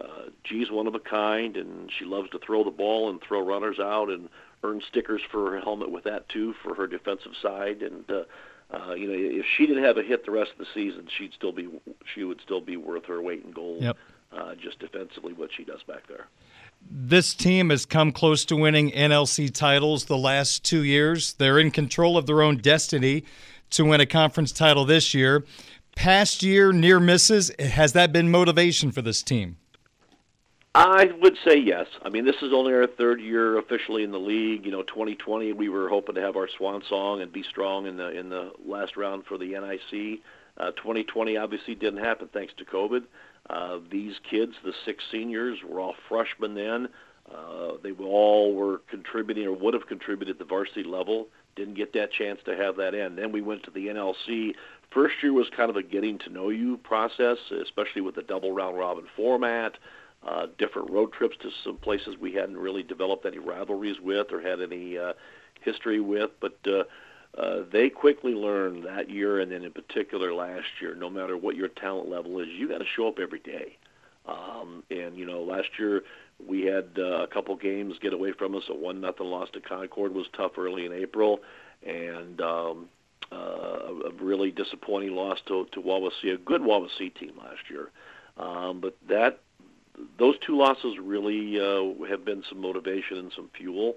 uh, 0.00 0.30
G's 0.44 0.70
one 0.70 0.86
of 0.86 0.94
a 0.94 1.00
kind, 1.00 1.56
and 1.56 1.90
she 1.98 2.04
loves 2.04 2.30
to 2.30 2.38
throw 2.38 2.64
the 2.64 2.70
ball 2.70 3.10
and 3.10 3.20
throw 3.20 3.44
runners 3.44 3.78
out 3.78 4.08
and 4.08 4.28
earn 4.62 4.82
stickers 4.88 5.22
for 5.30 5.52
her 5.52 5.60
helmet 5.60 5.90
with 5.90 6.04
that 6.04 6.28
too 6.28 6.54
for 6.62 6.74
her 6.74 6.86
defensive 6.86 7.32
side. 7.40 7.82
And 7.82 8.10
uh, 8.10 8.22
uh, 8.70 8.94
you 8.94 9.08
know, 9.08 9.14
if 9.14 9.46
she 9.56 9.66
didn't 9.66 9.84
have 9.84 9.96
a 9.96 10.02
hit 10.02 10.24
the 10.24 10.30
rest 10.30 10.52
of 10.52 10.58
the 10.58 10.66
season, 10.74 11.08
she'd 11.16 11.32
still 11.32 11.52
be 11.52 11.68
she 12.14 12.24
would 12.24 12.40
still 12.42 12.60
be 12.60 12.76
worth 12.76 13.06
her 13.06 13.22
weight 13.22 13.44
in 13.44 13.50
gold. 13.50 13.82
Yep. 13.82 13.96
Uh, 14.30 14.54
just 14.56 14.78
defensively, 14.78 15.32
what 15.32 15.48
she 15.56 15.64
does 15.64 15.82
back 15.84 16.06
there. 16.06 16.26
This 16.80 17.34
team 17.34 17.70
has 17.70 17.84
come 17.84 18.12
close 18.12 18.44
to 18.46 18.56
winning 18.56 18.90
NLC 18.90 19.52
titles 19.52 20.06
the 20.06 20.16
last 20.16 20.64
two 20.64 20.82
years. 20.82 21.34
They're 21.34 21.58
in 21.58 21.70
control 21.70 22.16
of 22.16 22.26
their 22.26 22.42
own 22.42 22.58
destiny 22.58 23.24
to 23.70 23.84
win 23.84 24.00
a 24.00 24.06
conference 24.06 24.52
title 24.52 24.84
this 24.84 25.14
year. 25.14 25.44
Past 25.96 26.42
year, 26.42 26.72
near 26.72 27.00
misses. 27.00 27.50
Has 27.58 27.92
that 27.92 28.12
been 28.12 28.30
motivation 28.30 28.92
for 28.92 29.02
this 29.02 29.22
team? 29.22 29.56
I 30.74 31.10
would 31.20 31.36
say 31.44 31.56
yes. 31.56 31.86
I 32.02 32.08
mean, 32.08 32.24
this 32.24 32.36
is 32.40 32.52
only 32.52 32.72
our 32.72 32.86
third 32.86 33.20
year 33.20 33.58
officially 33.58 34.04
in 34.04 34.12
the 34.12 34.20
league. 34.20 34.64
You 34.64 34.70
know, 34.70 34.82
2020 34.82 35.52
we 35.54 35.68
were 35.68 35.88
hoping 35.88 36.14
to 36.14 36.20
have 36.20 36.36
our 36.36 36.48
swan 36.48 36.82
song 36.88 37.20
and 37.20 37.32
be 37.32 37.42
strong 37.42 37.86
in 37.86 37.96
the 37.96 38.10
in 38.16 38.28
the 38.28 38.52
last 38.64 38.96
round 38.96 39.24
for 39.26 39.38
the 39.38 39.46
NIC. 39.46 40.20
Uh, 40.56 40.70
2020 40.72 41.36
obviously 41.36 41.74
didn't 41.74 42.04
happen 42.04 42.28
thanks 42.32 42.52
to 42.58 42.64
COVID. 42.64 43.04
Uh, 43.50 43.78
these 43.90 44.14
kids, 44.28 44.52
the 44.64 44.72
six 44.84 45.04
seniors, 45.10 45.58
were 45.68 45.80
all 45.80 45.94
freshmen 46.08 46.54
then. 46.54 46.88
Uh, 47.32 47.72
they 47.82 47.92
all 47.92 48.54
were 48.54 48.80
contributing 48.90 49.46
or 49.46 49.52
would 49.52 49.74
have 49.74 49.86
contributed 49.86 50.36
at 50.36 50.38
the 50.38 50.44
varsity 50.44 50.82
level. 50.82 51.28
Didn't 51.56 51.74
get 51.74 51.92
that 51.94 52.12
chance 52.12 52.40
to 52.44 52.56
have 52.56 52.76
that 52.76 52.94
in. 52.94 53.16
Then 53.16 53.32
we 53.32 53.42
went 53.42 53.64
to 53.64 53.70
the 53.70 53.88
NLC. 53.88 54.54
First 54.92 55.16
year 55.22 55.32
was 55.32 55.48
kind 55.54 55.68
of 55.68 55.76
a 55.76 55.82
getting 55.82 56.18
to 56.20 56.30
know 56.30 56.48
you 56.48 56.78
process, 56.78 57.36
especially 57.62 58.00
with 58.00 58.14
the 58.14 58.22
double 58.22 58.52
round 58.52 58.78
robin 58.78 59.04
format 59.16 59.76
uh, 60.26 60.46
different 60.58 60.90
road 60.90 61.12
trips 61.12 61.36
to 61.42 61.50
some 61.64 61.76
places 61.76 62.16
we 62.20 62.32
hadn't 62.32 62.56
really 62.56 62.82
developed 62.82 63.24
any 63.24 63.38
rivalries 63.38 64.00
with 64.00 64.32
or 64.32 64.40
had 64.40 64.60
any 64.60 64.98
uh, 64.98 65.12
history 65.60 66.00
with. 66.00 66.30
But 66.40 66.58
uh, 66.66 66.84
uh, 67.36 67.60
they 67.70 67.88
quickly 67.88 68.32
learned 68.32 68.84
that 68.84 69.10
year, 69.10 69.40
and 69.40 69.52
then 69.52 69.62
in 69.64 69.72
particular 69.72 70.32
last 70.32 70.66
year, 70.80 70.94
no 70.94 71.10
matter 71.10 71.36
what 71.36 71.56
your 71.56 71.68
talent 71.68 72.08
level 72.08 72.40
is, 72.40 72.48
you 72.48 72.68
got 72.68 72.78
to 72.78 72.86
show 72.96 73.08
up 73.08 73.18
every 73.18 73.40
day. 73.40 73.76
Um, 74.26 74.82
and 74.90 75.16
you 75.16 75.26
know, 75.26 75.42
last 75.42 75.68
year 75.78 76.02
we 76.46 76.62
had 76.62 76.90
uh, 76.98 77.22
a 77.22 77.26
couple 77.26 77.56
games 77.56 77.94
get 78.00 78.12
away 78.12 78.32
from 78.32 78.54
us. 78.54 78.64
A 78.68 78.74
one 78.74 79.00
nothing 79.00 79.26
loss 79.26 79.48
to 79.52 79.60
Concord 79.60 80.14
was 80.14 80.26
tough 80.36 80.52
early 80.58 80.86
in 80.86 80.92
April, 80.92 81.40
and 81.86 82.40
um, 82.40 82.88
uh, 83.32 83.36
a 83.36 84.12
really 84.20 84.50
disappointing 84.50 85.14
loss 85.14 85.38
to 85.46 85.66
to 85.72 85.80
Wawasee, 85.80 86.34
a 86.34 86.38
good 86.38 86.60
Wawasee 86.60 87.14
team 87.18 87.32
last 87.38 87.70
year. 87.70 87.90
Um, 88.36 88.80
but 88.80 88.96
that 89.08 89.40
those 90.18 90.36
two 90.46 90.56
losses 90.56 90.96
really 91.00 91.58
uh, 91.58 92.06
have 92.08 92.24
been 92.24 92.42
some 92.48 92.60
motivation 92.60 93.18
and 93.18 93.32
some 93.34 93.50
fuel 93.56 93.96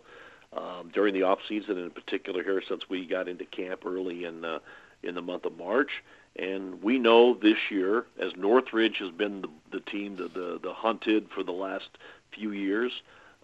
um, 0.56 0.92
during 0.94 1.14
the 1.14 1.24
off 1.24 1.40
season, 1.48 1.78
in 1.78 1.92
particular 1.92 2.44
here 2.44 2.62
since 2.68 2.84
we 2.90 3.06
got 3.06 3.28
into 3.28 3.46
camp 3.46 3.86
early 3.86 4.26
in 4.26 4.44
uh, 4.44 4.60
in 5.04 5.16
the 5.16 5.22
month 5.22 5.46
of 5.46 5.58
March. 5.58 6.04
And 6.36 6.82
we 6.82 6.98
know 6.98 7.34
this 7.34 7.58
year, 7.70 8.06
as 8.22 8.32
Northridge 8.38 8.98
has 9.00 9.12
been 9.12 9.42
the, 9.42 9.50
the 9.72 9.80
team, 9.80 10.16
the, 10.16 10.28
the 10.28 10.60
the 10.62 10.74
hunted 10.74 11.28
for 11.34 11.44
the 11.44 11.52
last 11.52 11.90
few 12.34 12.52
years. 12.52 12.92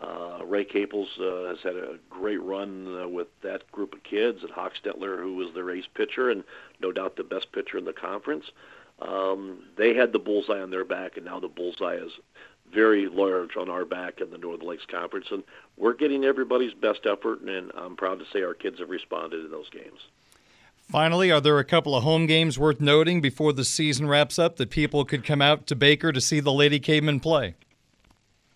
Uh, 0.02 0.46
Ray 0.46 0.64
Caples 0.64 1.10
uh, 1.20 1.48
has 1.50 1.58
had 1.64 1.76
a 1.76 1.98
great 2.08 2.42
run 2.42 3.02
uh, 3.02 3.08
with 3.08 3.28
that 3.42 3.70
group 3.72 3.94
of 3.94 4.04
kids, 4.04 4.40
and 4.44 4.52
Hochstetler, 4.52 5.20
who 5.20 5.36
was 5.36 5.54
their 5.56 5.72
ace 5.72 5.88
pitcher 5.96 6.30
and 6.30 6.44
no 6.80 6.92
doubt 6.92 7.16
the 7.16 7.24
best 7.24 7.52
pitcher 7.52 7.80
in 7.80 7.86
the 7.86 7.94
conference. 7.94 8.46
Um, 9.02 9.64
they 9.76 9.96
had 9.96 10.14
the 10.14 10.20
bullseye 10.20 10.62
on 10.62 10.70
their 10.70 10.86
back, 10.86 11.18
and 11.18 11.26
now 11.26 11.40
the 11.40 11.48
bullseye 11.48 11.96
is 11.96 12.12
very 12.74 13.08
large 13.08 13.56
on 13.56 13.70
our 13.70 13.86
back 13.86 14.22
in 14.22 14.30
the 14.30 14.38
Northern 14.38 14.68
Lakes 14.68 14.86
Conference, 14.86 15.28
and 15.32 15.44
we're 15.78 15.94
getting 15.94 16.26
everybody's 16.26 16.74
best 16.74 17.06
effort, 17.06 17.42
and 17.42 17.72
I'm 17.76 17.96
proud 17.96 18.20
to 18.20 18.26
say 18.32 18.42
our 18.44 18.54
kids 18.54 18.80
have 18.80 18.90
responded 18.90 19.46
in 19.46 19.52
those 19.52 19.70
games. 19.70 20.00
Finally, 20.90 21.32
are 21.32 21.42
there 21.42 21.60
a 21.60 21.66
couple 21.66 21.96
of 21.96 22.04
home 22.04 22.26
games 22.26 22.58
worth 22.58 22.80
noting 22.80 23.20
before 23.20 23.52
the 23.52 23.66
season 23.66 24.08
wraps 24.08 24.40
up 24.40 24.56
that 24.56 24.70
people 24.70 25.04
could 25.04 25.24
come 25.24 25.42
out 25.42 25.68
to 25.68 25.76
Baker 25.76 26.14
to 26.14 26.22
see 26.22 26.40
the 26.40 26.54
Lady 26.54 26.80
Cavemen 26.80 27.20
play? 27.20 27.56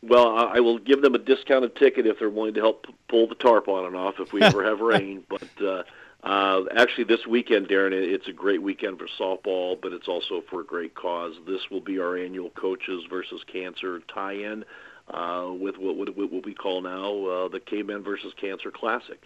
Well, 0.01 0.35
I 0.37 0.61
will 0.61 0.79
give 0.79 1.01
them 1.01 1.13
a 1.13 1.19
discounted 1.19 1.75
ticket 1.75 2.07
if 2.07 2.19
they're 2.19 2.29
willing 2.29 2.55
to 2.55 2.61
help 2.61 2.87
pull 3.07 3.27
the 3.27 3.35
tarp 3.35 3.67
on 3.67 3.85
and 3.85 3.95
off 3.95 4.19
if 4.19 4.33
we 4.33 4.41
ever 4.41 4.63
have 4.63 4.79
rain. 4.79 5.23
But 5.29 5.65
uh, 5.65 5.83
uh, 6.23 6.61
actually, 6.77 7.05
this 7.05 7.25
weekend, 7.27 7.67
Darren, 7.67 7.93
it's 7.93 8.27
a 8.27 8.33
great 8.33 8.61
weekend 8.61 8.99
for 8.99 9.07
softball, 9.19 9.75
but 9.81 9.91
it's 9.91 10.07
also 10.07 10.43
for 10.49 10.61
a 10.61 10.65
great 10.65 10.93
cause. 10.93 11.33
This 11.47 11.61
will 11.71 11.81
be 11.81 11.99
our 11.99 12.15
annual 12.17 12.51
Coaches 12.51 13.03
versus 13.09 13.41
Cancer 13.51 14.01
tie-in 14.13 14.63
uh, 15.09 15.49
with 15.51 15.77
what, 15.77 15.97
what, 15.97 16.15
what 16.15 16.45
we 16.45 16.53
call 16.53 16.81
now 16.81 17.25
uh, 17.25 17.47
the 17.47 17.59
Cavemen 17.59 18.03
versus 18.03 18.33
Cancer 18.39 18.69
Classic. 18.71 19.21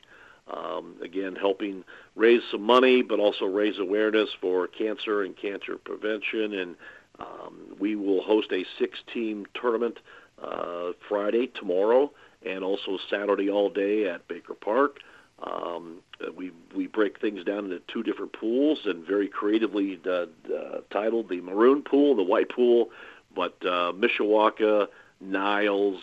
Um, 0.48 0.96
again, 1.02 1.36
helping 1.36 1.84
raise 2.16 2.42
some 2.52 2.62
money, 2.62 3.02
but 3.02 3.20
also 3.20 3.46
raise 3.46 3.80
awareness 3.80 4.30
for 4.40 4.68
cancer 4.68 5.24
and 5.24 5.36
cancer 5.36 5.78
prevention. 5.78 6.54
And 6.54 6.76
um, 7.20 7.76
we 7.80 7.96
will 7.96 8.22
host 8.22 8.52
a 8.52 8.64
six-team 8.78 9.48
tournament 9.60 9.98
uh, 10.42 10.92
Friday, 11.10 11.48
tomorrow, 11.48 12.12
and 12.46 12.64
also 12.64 13.00
Saturday 13.10 13.50
all 13.50 13.70
day 13.70 14.08
at 14.08 14.28
Baker 14.28 14.54
Park. 14.54 15.00
Um, 15.44 15.98
we 16.38 16.52
we 16.76 16.88
break 16.88 17.20
things 17.20 17.44
down 17.44 17.66
into 17.66 17.82
two 17.92 18.04
different 18.04 18.34
pools 18.34 18.80
and 18.86 19.06
very 19.06 19.28
creatively 19.28 20.00
uh, 20.06 20.10
uh, 20.10 20.82
titled 20.92 21.30
the 21.30 21.42
maroon 21.42 21.82
pool, 21.84 22.16
the 22.16 22.24
white 22.24 22.50
pool, 22.50 22.90
but 23.36 23.56
uh, 23.66 23.92
Mishawaka, 23.92 24.88
Niles, 25.20 26.00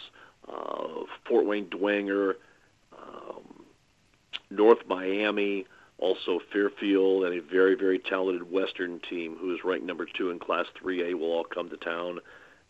uh, 0.49 1.05
Fort 1.27 1.47
Wayne 1.47 1.67
Dwenger, 1.67 2.35
um, 2.93 3.65
North 4.51 4.87
Miami, 4.87 5.67
also 5.97 6.39
Fairfield, 6.53 7.25
and 7.25 7.35
a 7.35 7.43
very 7.43 7.75
very 7.75 7.99
talented 7.99 8.53
Western 8.53 9.01
team 9.09 9.37
who 9.41 9.55
is 9.55 9.65
ranked 9.65 9.87
number 9.87 10.07
two 10.07 10.31
in 10.31 10.39
Class 10.39 10.67
3A 10.83 11.15
will 11.15 11.33
all 11.33 11.45
come 11.45 11.71
to 11.71 11.77
town. 11.79 12.21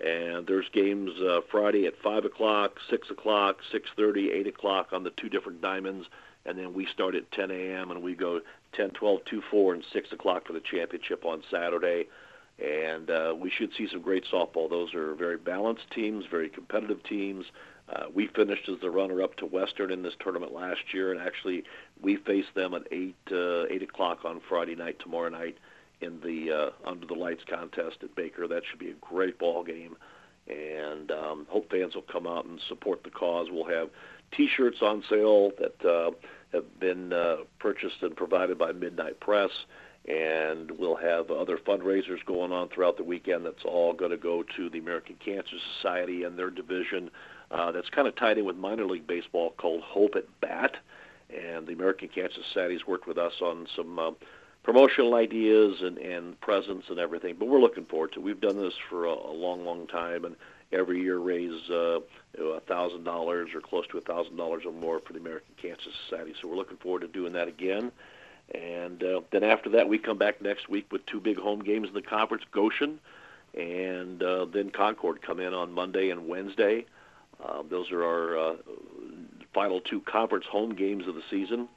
And 0.01 0.47
there's 0.47 0.69
games 0.73 1.11
uh, 1.21 1.41
Friday 1.51 1.87
at 1.87 1.95
five 2.03 2.25
o'clock, 2.25 2.77
six 2.89 3.11
o'clock, 3.11 3.59
six 3.71 3.89
thirty, 3.97 4.31
eight 4.31 4.47
o'clock 4.47 4.89
on 4.93 5.05
the 5.05 5.11
two 5.11 5.29
different 5.29 5.61
diamonds 5.61 6.07
and 6.45 6.59
then 6.59 6.75
we 6.75 6.87
start 6.87 7.15
at 7.15 7.31
10 7.33 7.51
a.m. 7.51 7.91
and 7.91 8.03
we 8.03 8.15
go 8.15 8.41
10, 8.75 8.91
12, 8.91 9.21
2, 9.25 9.43
4, 9.51 9.75
and 9.75 9.85
6 9.93 10.13
o'clock 10.13 10.47
for 10.47 10.53
the 10.53 10.61
championship 10.61 11.25
on 11.25 11.43
Saturday. 11.51 12.07
And 12.59 13.11
uh, 13.11 13.35
we 13.39 13.51
should 13.51 13.71
see 13.77 13.89
some 13.91 14.03
great 14.03 14.25
softball. 14.33 14.69
Those 14.69 14.95
are 14.95 15.15
very 15.15 15.37
balanced 15.37 15.91
teams, 15.91 16.25
very 16.31 16.49
competitive 16.49 17.03
teams. 17.05 17.47
Uh, 17.89 18.05
we 18.15 18.29
finished 18.29 18.69
as 18.69 18.81
the 18.81 18.91
runner-up 18.91 19.37
to 19.37 19.47
Western 19.47 19.91
in 19.91 20.03
this 20.03 20.15
tournament 20.21 20.53
last 20.53 20.81
year, 20.93 21.13
and 21.13 21.21
actually 21.21 21.65
we 22.01 22.17
face 22.17 22.47
them 22.55 22.75
at 22.75 22.83
eight 22.93 23.17
uh, 23.31 23.65
eight 23.67 23.83
o'clock 23.83 24.25
on 24.25 24.41
Friday 24.49 24.77
night 24.77 24.99
tomorrow 25.01 25.29
night 25.29 25.59
in 26.01 26.21
the 26.21 26.53
uh, 26.53 26.89
under 26.89 27.07
the 27.07 27.15
lights 27.15 27.43
contest 27.49 27.97
at 28.03 28.15
Baker. 28.15 28.47
That 28.47 28.63
should 28.69 28.79
be 28.79 28.91
a 28.91 28.95
great 28.95 29.39
ball 29.39 29.65
game, 29.65 29.97
and 30.53 31.11
um, 31.11 31.47
hope 31.49 31.71
fans 31.71 31.95
will 31.95 32.03
come 32.03 32.27
out 32.27 32.45
and 32.45 32.61
support 32.69 33.03
the 33.05 33.11
cause. 33.11 33.49
We'll 33.51 33.69
have 33.69 33.89
T-shirts 34.37 34.79
on 34.83 35.03
sale 35.09 35.51
that 35.59 35.89
uh, 35.89 36.11
have 36.53 36.79
been 36.81 37.13
uh, 37.13 37.37
purchased 37.59 38.03
and 38.03 38.17
provided 38.17 38.59
by 38.59 38.73
Midnight 38.73 39.21
Press, 39.21 39.51
and 40.09 40.71
we'll 40.73 40.97
have 40.97 41.31
other 41.31 41.59
fundraisers 41.59 42.25
going 42.27 42.53
on 42.53 42.69
throughout 42.69 42.97
the 42.97 43.05
weekend. 43.05 43.45
That's 43.47 43.65
all 43.65 43.93
going 43.93 44.11
to 44.11 44.17
go 44.17 44.43
to 44.57 44.71
the 44.71 44.79
American 44.79 45.17
Cancer 45.25 45.57
Society 45.77 46.25
and 46.25 46.39
their 46.39 46.51
division. 46.51 47.11
Uh, 47.51 47.73
that's 47.73 47.91
kind 47.91 48.09
of 48.09 48.17
tied 48.17 48.39
in 48.39 48.45
with 48.45 48.57
minor 48.57 48.87
league 48.87 49.07
baseball 49.07 49.55
called 49.59 49.83
Hope 49.83 50.15
at 50.17 50.25
Bat, 50.41 50.77
and 51.31 51.67
the 51.67 51.73
American 51.73 52.09
Cancer 52.09 52.41
Society 52.49 52.75
has 52.75 52.87
worked 52.87 53.07
with 53.07 53.19
us 53.19 53.35
on 53.41 53.67
some. 53.77 54.17
Promotional 54.63 55.15
ideas 55.15 55.81
and, 55.83 55.99
and 55.99 56.41
presence 56.41 56.85
and 56.89 56.99
everything. 56.99 57.37
But 57.39 57.49
we're 57.49 57.61
looking 57.61 57.85
forward 57.85 58.13
to. 58.13 58.21
It. 58.21 58.23
We've 58.23 58.41
done 58.41 58.59
this 58.59 58.75
for 58.89 59.07
a, 59.07 59.13
a 59.13 59.33
long, 59.33 59.65
long 59.65 59.87
time, 59.89 60.25
and 60.25 60.37
every 60.73 61.03
year 61.03 61.19
raise 61.19 61.69
uh, 61.69 61.99
a 62.39 62.61
thousand 62.61 63.05
dollars 63.05 63.51
or 63.55 63.61
close 63.61 63.87
to 63.89 63.99
a 63.99 64.03
thousand 64.03 64.37
dollars 64.37 64.63
or 64.65 64.73
more 64.73 65.01
for 65.01 65.13
the 65.13 65.19
American 65.19 65.55
Cancer 65.61 65.91
Society. 66.09 66.35
So 66.41 66.49
we're 66.49 66.57
looking 66.57 66.77
forward 66.79 67.01
to 67.01 67.09
doing 67.09 67.33
that 67.33 67.49
again. 67.49 67.91
And 68.55 69.03
uh, 69.03 69.21
then 69.31 69.45
after 69.45 69.71
that, 69.71 69.89
we 69.89 69.99
come 69.99 70.19
back 70.19 70.41
next 70.43 70.69
week 70.69 70.93
with 70.93 71.05
two 71.07 71.21
big 71.21 71.39
home 71.39 71.61
games 71.61 71.89
in 71.89 71.95
the 71.95 72.03
conference: 72.03 72.45
Goshen, 72.53 73.01
and 73.55 74.23
uh, 74.23 74.45
then 74.47 74.71
Concord 74.71 75.23
come 75.23 75.41
in 75.41 75.55
on 75.55 75.73
Monday 75.73 76.11
and 76.11 76.29
Wednesday. 76.29 76.87
Uh, 77.43 77.63
those 77.69 77.91
are 77.91 78.05
our 78.05 78.39
uh, 78.39 78.55
final 79.53 79.81
two 79.81 80.01
conference 80.01 80.45
home 80.47 80.75
games 80.75 81.07
of 81.09 81.15
the 81.15 81.23
season, 81.31 81.69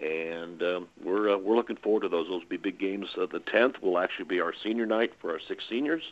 and 0.00 0.62
um, 0.62 0.88
we're 1.02 1.34
uh, 1.34 1.38
we're 1.38 1.56
looking 1.56 1.76
forward 1.76 2.02
to 2.02 2.08
those. 2.08 2.26
Those 2.26 2.42
will 2.42 2.48
be 2.48 2.56
big 2.56 2.78
games. 2.78 3.06
Uh, 3.16 3.26
the 3.26 3.40
10th 3.40 3.80
will 3.80 3.98
actually 3.98 4.26
be 4.26 4.40
our 4.40 4.52
senior 4.62 4.86
night 4.86 5.12
for 5.20 5.32
our 5.32 5.40
six 5.46 5.64
seniors, 5.68 6.02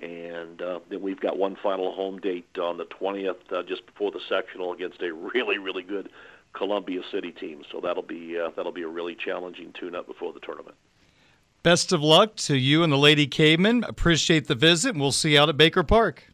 and 0.00 0.62
uh, 0.62 0.80
then 0.88 1.02
we've 1.02 1.20
got 1.20 1.38
one 1.38 1.56
final 1.62 1.92
home 1.92 2.18
date 2.18 2.46
on 2.60 2.76
the 2.76 2.84
20th, 2.84 3.36
uh, 3.52 3.62
just 3.62 3.84
before 3.86 4.10
the 4.10 4.20
sectional, 4.28 4.72
against 4.72 5.02
a 5.02 5.12
really 5.12 5.58
really 5.58 5.82
good 5.82 6.10
Columbia 6.52 7.02
City 7.10 7.32
team. 7.32 7.62
So 7.72 7.80
that'll 7.80 8.02
be 8.02 8.38
uh, 8.38 8.50
that'll 8.56 8.72
be 8.72 8.82
a 8.82 8.88
really 8.88 9.16
challenging 9.16 9.72
tune-up 9.78 10.06
before 10.06 10.32
the 10.32 10.40
tournament. 10.40 10.76
Best 11.64 11.92
of 11.92 12.02
luck 12.02 12.36
to 12.36 12.56
you 12.56 12.84
and 12.84 12.92
the 12.92 12.96
Lady 12.96 13.26
Cavemen. 13.26 13.82
Appreciate 13.84 14.46
the 14.46 14.54
visit, 14.54 14.96
we'll 14.96 15.12
see 15.12 15.32
you 15.32 15.40
out 15.40 15.48
at 15.48 15.56
Baker 15.56 15.82
Park. 15.82 16.28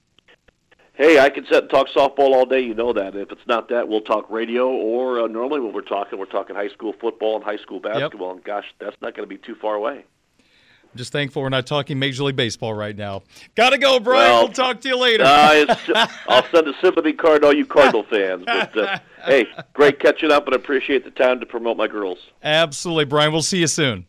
Hey, 0.95 1.19
I 1.19 1.29
can 1.29 1.45
sit 1.47 1.65
and 1.65 1.71
talk 1.71 1.89
softball 1.89 2.33
all 2.33 2.47
day. 2.47 2.61
You 2.61 2.73
know 2.73 2.93
that. 2.93 3.17
If 3.17 3.33
it's 3.33 3.47
not 3.49 3.69
that, 3.71 3.89
we'll 3.89 4.01
talk 4.01 4.31
radio. 4.31 4.69
Or 4.69 5.21
uh, 5.21 5.27
normally, 5.27 5.61
when 5.61 5.73
we're 5.73 5.83
talking, 5.83 6.21
we're 6.21 6.27
talking 6.27 6.55
high 6.55 6.69
school 6.69 6.95
football 7.01 7.35
and 7.35 7.45
high 7.45 7.57
school 7.57 7.81
basketball. 7.81 8.29
Yep. 8.29 8.37
And 8.37 8.45
gosh, 8.45 8.65
that's 8.79 8.97
not 9.01 9.17
going 9.17 9.29
to 9.29 9.35
be 9.35 9.39
too 9.39 9.57
far 9.57 9.75
away. 9.75 10.05
I'm 10.95 10.99
just 10.99 11.11
thankful 11.11 11.43
we're 11.43 11.49
not 11.49 11.67
talking 11.67 11.99
Major 11.99 12.23
League 12.23 12.37
Baseball 12.37 12.73
right 12.73 12.97
now. 12.97 13.25
Gotta 13.57 13.79
go, 13.79 13.99
Brian. 13.99 14.31
Well, 14.31 14.45
we'll 14.45 14.53
talk 14.53 14.81
to 14.83 14.89
you 14.89 14.97
later. 14.97 15.25
uh, 15.27 15.75
I'll 16.29 16.47
send 16.53 16.69
a 16.69 16.73
sympathy 16.81 17.13
card 17.13 17.43
to 17.43 17.49
all 17.49 17.53
you 17.53 17.67
Cardinal 17.67 18.05
fans. 18.05 18.45
But 18.47 18.79
uh, 18.79 18.99
hey, 19.25 19.49
great 19.73 19.99
catching 19.99 20.31
up, 20.31 20.47
and 20.47 20.55
appreciate 20.55 21.03
the 21.03 21.11
time 21.11 21.41
to 21.41 21.47
promote 21.47 21.77
my 21.77 21.89
girls. 21.89 22.19
Absolutely, 22.45 23.07
Brian. 23.07 23.33
We'll 23.33 23.43
see 23.43 23.59
you 23.59 23.67
soon. 23.67 24.07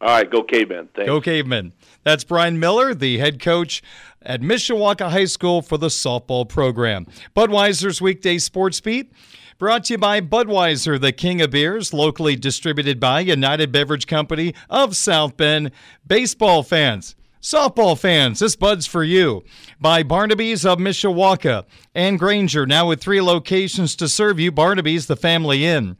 All 0.00 0.08
right, 0.08 0.30
go 0.30 0.42
cavemen. 0.42 0.88
Thanks. 0.94 1.08
Go 1.08 1.20
cavemen. 1.20 1.72
That's 2.04 2.22
Brian 2.22 2.60
Miller, 2.60 2.94
the 2.94 3.18
head 3.18 3.40
coach 3.40 3.82
at 4.22 4.40
Mishawaka 4.40 5.10
High 5.10 5.24
School 5.24 5.60
for 5.60 5.76
the 5.76 5.88
softball 5.88 6.48
program. 6.48 7.06
Budweiser's 7.34 8.00
weekday 8.00 8.38
sports 8.38 8.80
beat. 8.80 9.12
Brought 9.58 9.84
to 9.84 9.94
you 9.94 9.98
by 9.98 10.20
Budweiser, 10.20 11.00
the 11.00 11.10
king 11.10 11.40
of 11.40 11.50
beers, 11.50 11.92
locally 11.92 12.36
distributed 12.36 13.00
by 13.00 13.20
United 13.20 13.72
Beverage 13.72 14.06
Company 14.06 14.54
of 14.70 14.96
South 14.96 15.36
Bend. 15.36 15.72
Baseball 16.06 16.62
fans, 16.62 17.16
softball 17.42 17.98
fans, 17.98 18.38
this 18.38 18.54
Bud's 18.54 18.86
for 18.86 19.02
you. 19.02 19.42
By 19.80 20.04
Barnaby's 20.04 20.64
of 20.64 20.78
Mishawaka 20.78 21.64
and 21.92 22.20
Granger, 22.20 22.66
now 22.66 22.86
with 22.86 23.00
three 23.00 23.20
locations 23.20 23.96
to 23.96 24.08
serve 24.08 24.38
you. 24.38 24.52
Barnaby's, 24.52 25.08
the 25.08 25.16
family 25.16 25.66
inn 25.66 25.96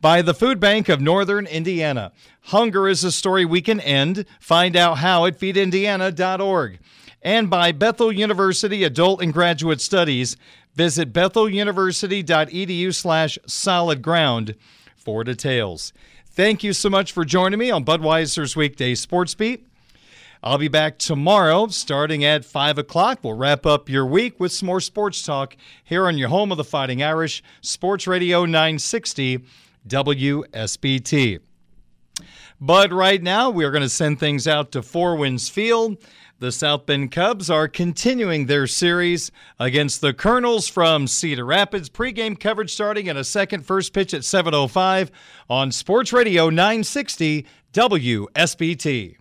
by 0.00 0.22
the 0.22 0.34
Food 0.34 0.58
Bank 0.60 0.88
of 0.88 1.00
Northern 1.00 1.46
Indiana. 1.46 2.12
Hunger 2.44 2.88
is 2.88 3.04
a 3.04 3.12
story 3.12 3.44
we 3.44 3.60
can 3.60 3.80
end. 3.80 4.24
Find 4.40 4.76
out 4.76 4.98
how 4.98 5.26
at 5.26 5.38
feedindiana.org. 5.38 6.78
And 7.22 7.50
by 7.50 7.72
Bethel 7.72 8.10
University 8.10 8.82
Adult 8.82 9.22
and 9.22 9.32
Graduate 9.32 9.80
Studies. 9.80 10.36
Visit 10.74 11.12
betheluniversity.edu 11.12 12.94
slash 12.94 13.38
solid 13.46 14.02
ground 14.02 14.54
for 14.96 15.24
details. 15.24 15.92
Thank 16.26 16.62
you 16.62 16.72
so 16.72 16.88
much 16.88 17.12
for 17.12 17.24
joining 17.24 17.58
me 17.58 17.70
on 17.70 17.84
Budweiser's 17.84 18.56
Weekday 18.56 18.94
Sports 18.94 19.34
Beat. 19.34 19.66
I'll 20.42 20.56
be 20.56 20.68
back 20.68 20.96
tomorrow 20.96 21.66
starting 21.66 22.24
at 22.24 22.46
5 22.46 22.78
o'clock. 22.78 23.18
We'll 23.22 23.34
wrap 23.34 23.66
up 23.66 23.90
your 23.90 24.06
week 24.06 24.40
with 24.40 24.52
some 24.52 24.66
more 24.66 24.80
sports 24.80 25.22
talk 25.22 25.54
here 25.84 26.06
on 26.06 26.16
your 26.16 26.30
home 26.30 26.50
of 26.50 26.56
the 26.56 26.64
Fighting 26.64 27.02
Irish, 27.02 27.42
Sports 27.60 28.06
Radio 28.06 28.46
960 28.46 29.44
WSBT. 29.90 31.40
But 32.60 32.92
right 32.92 33.22
now, 33.22 33.50
we 33.50 33.64
are 33.64 33.70
going 33.70 33.82
to 33.82 33.88
send 33.88 34.20
things 34.20 34.46
out 34.46 34.72
to 34.72 34.82
Four 34.82 35.16
Winds 35.16 35.48
Field. 35.48 35.96
The 36.38 36.52
South 36.52 36.86
Bend 36.86 37.12
Cubs 37.12 37.50
are 37.50 37.68
continuing 37.68 38.46
their 38.46 38.66
series 38.66 39.30
against 39.58 40.00
the 40.00 40.14
Kernels 40.14 40.68
from 40.68 41.06
Cedar 41.06 41.44
Rapids. 41.44 41.90
Pre-game 41.90 42.36
coverage 42.36 42.72
starting 42.72 43.08
in 43.08 43.16
a 43.16 43.24
second, 43.24 43.66
first 43.66 43.92
pitch 43.92 44.14
at 44.14 44.22
7:05 44.22 45.10
on 45.50 45.70
Sports 45.72 46.14
Radio 46.14 46.48
960 46.48 47.46
WSBT. 47.72 49.19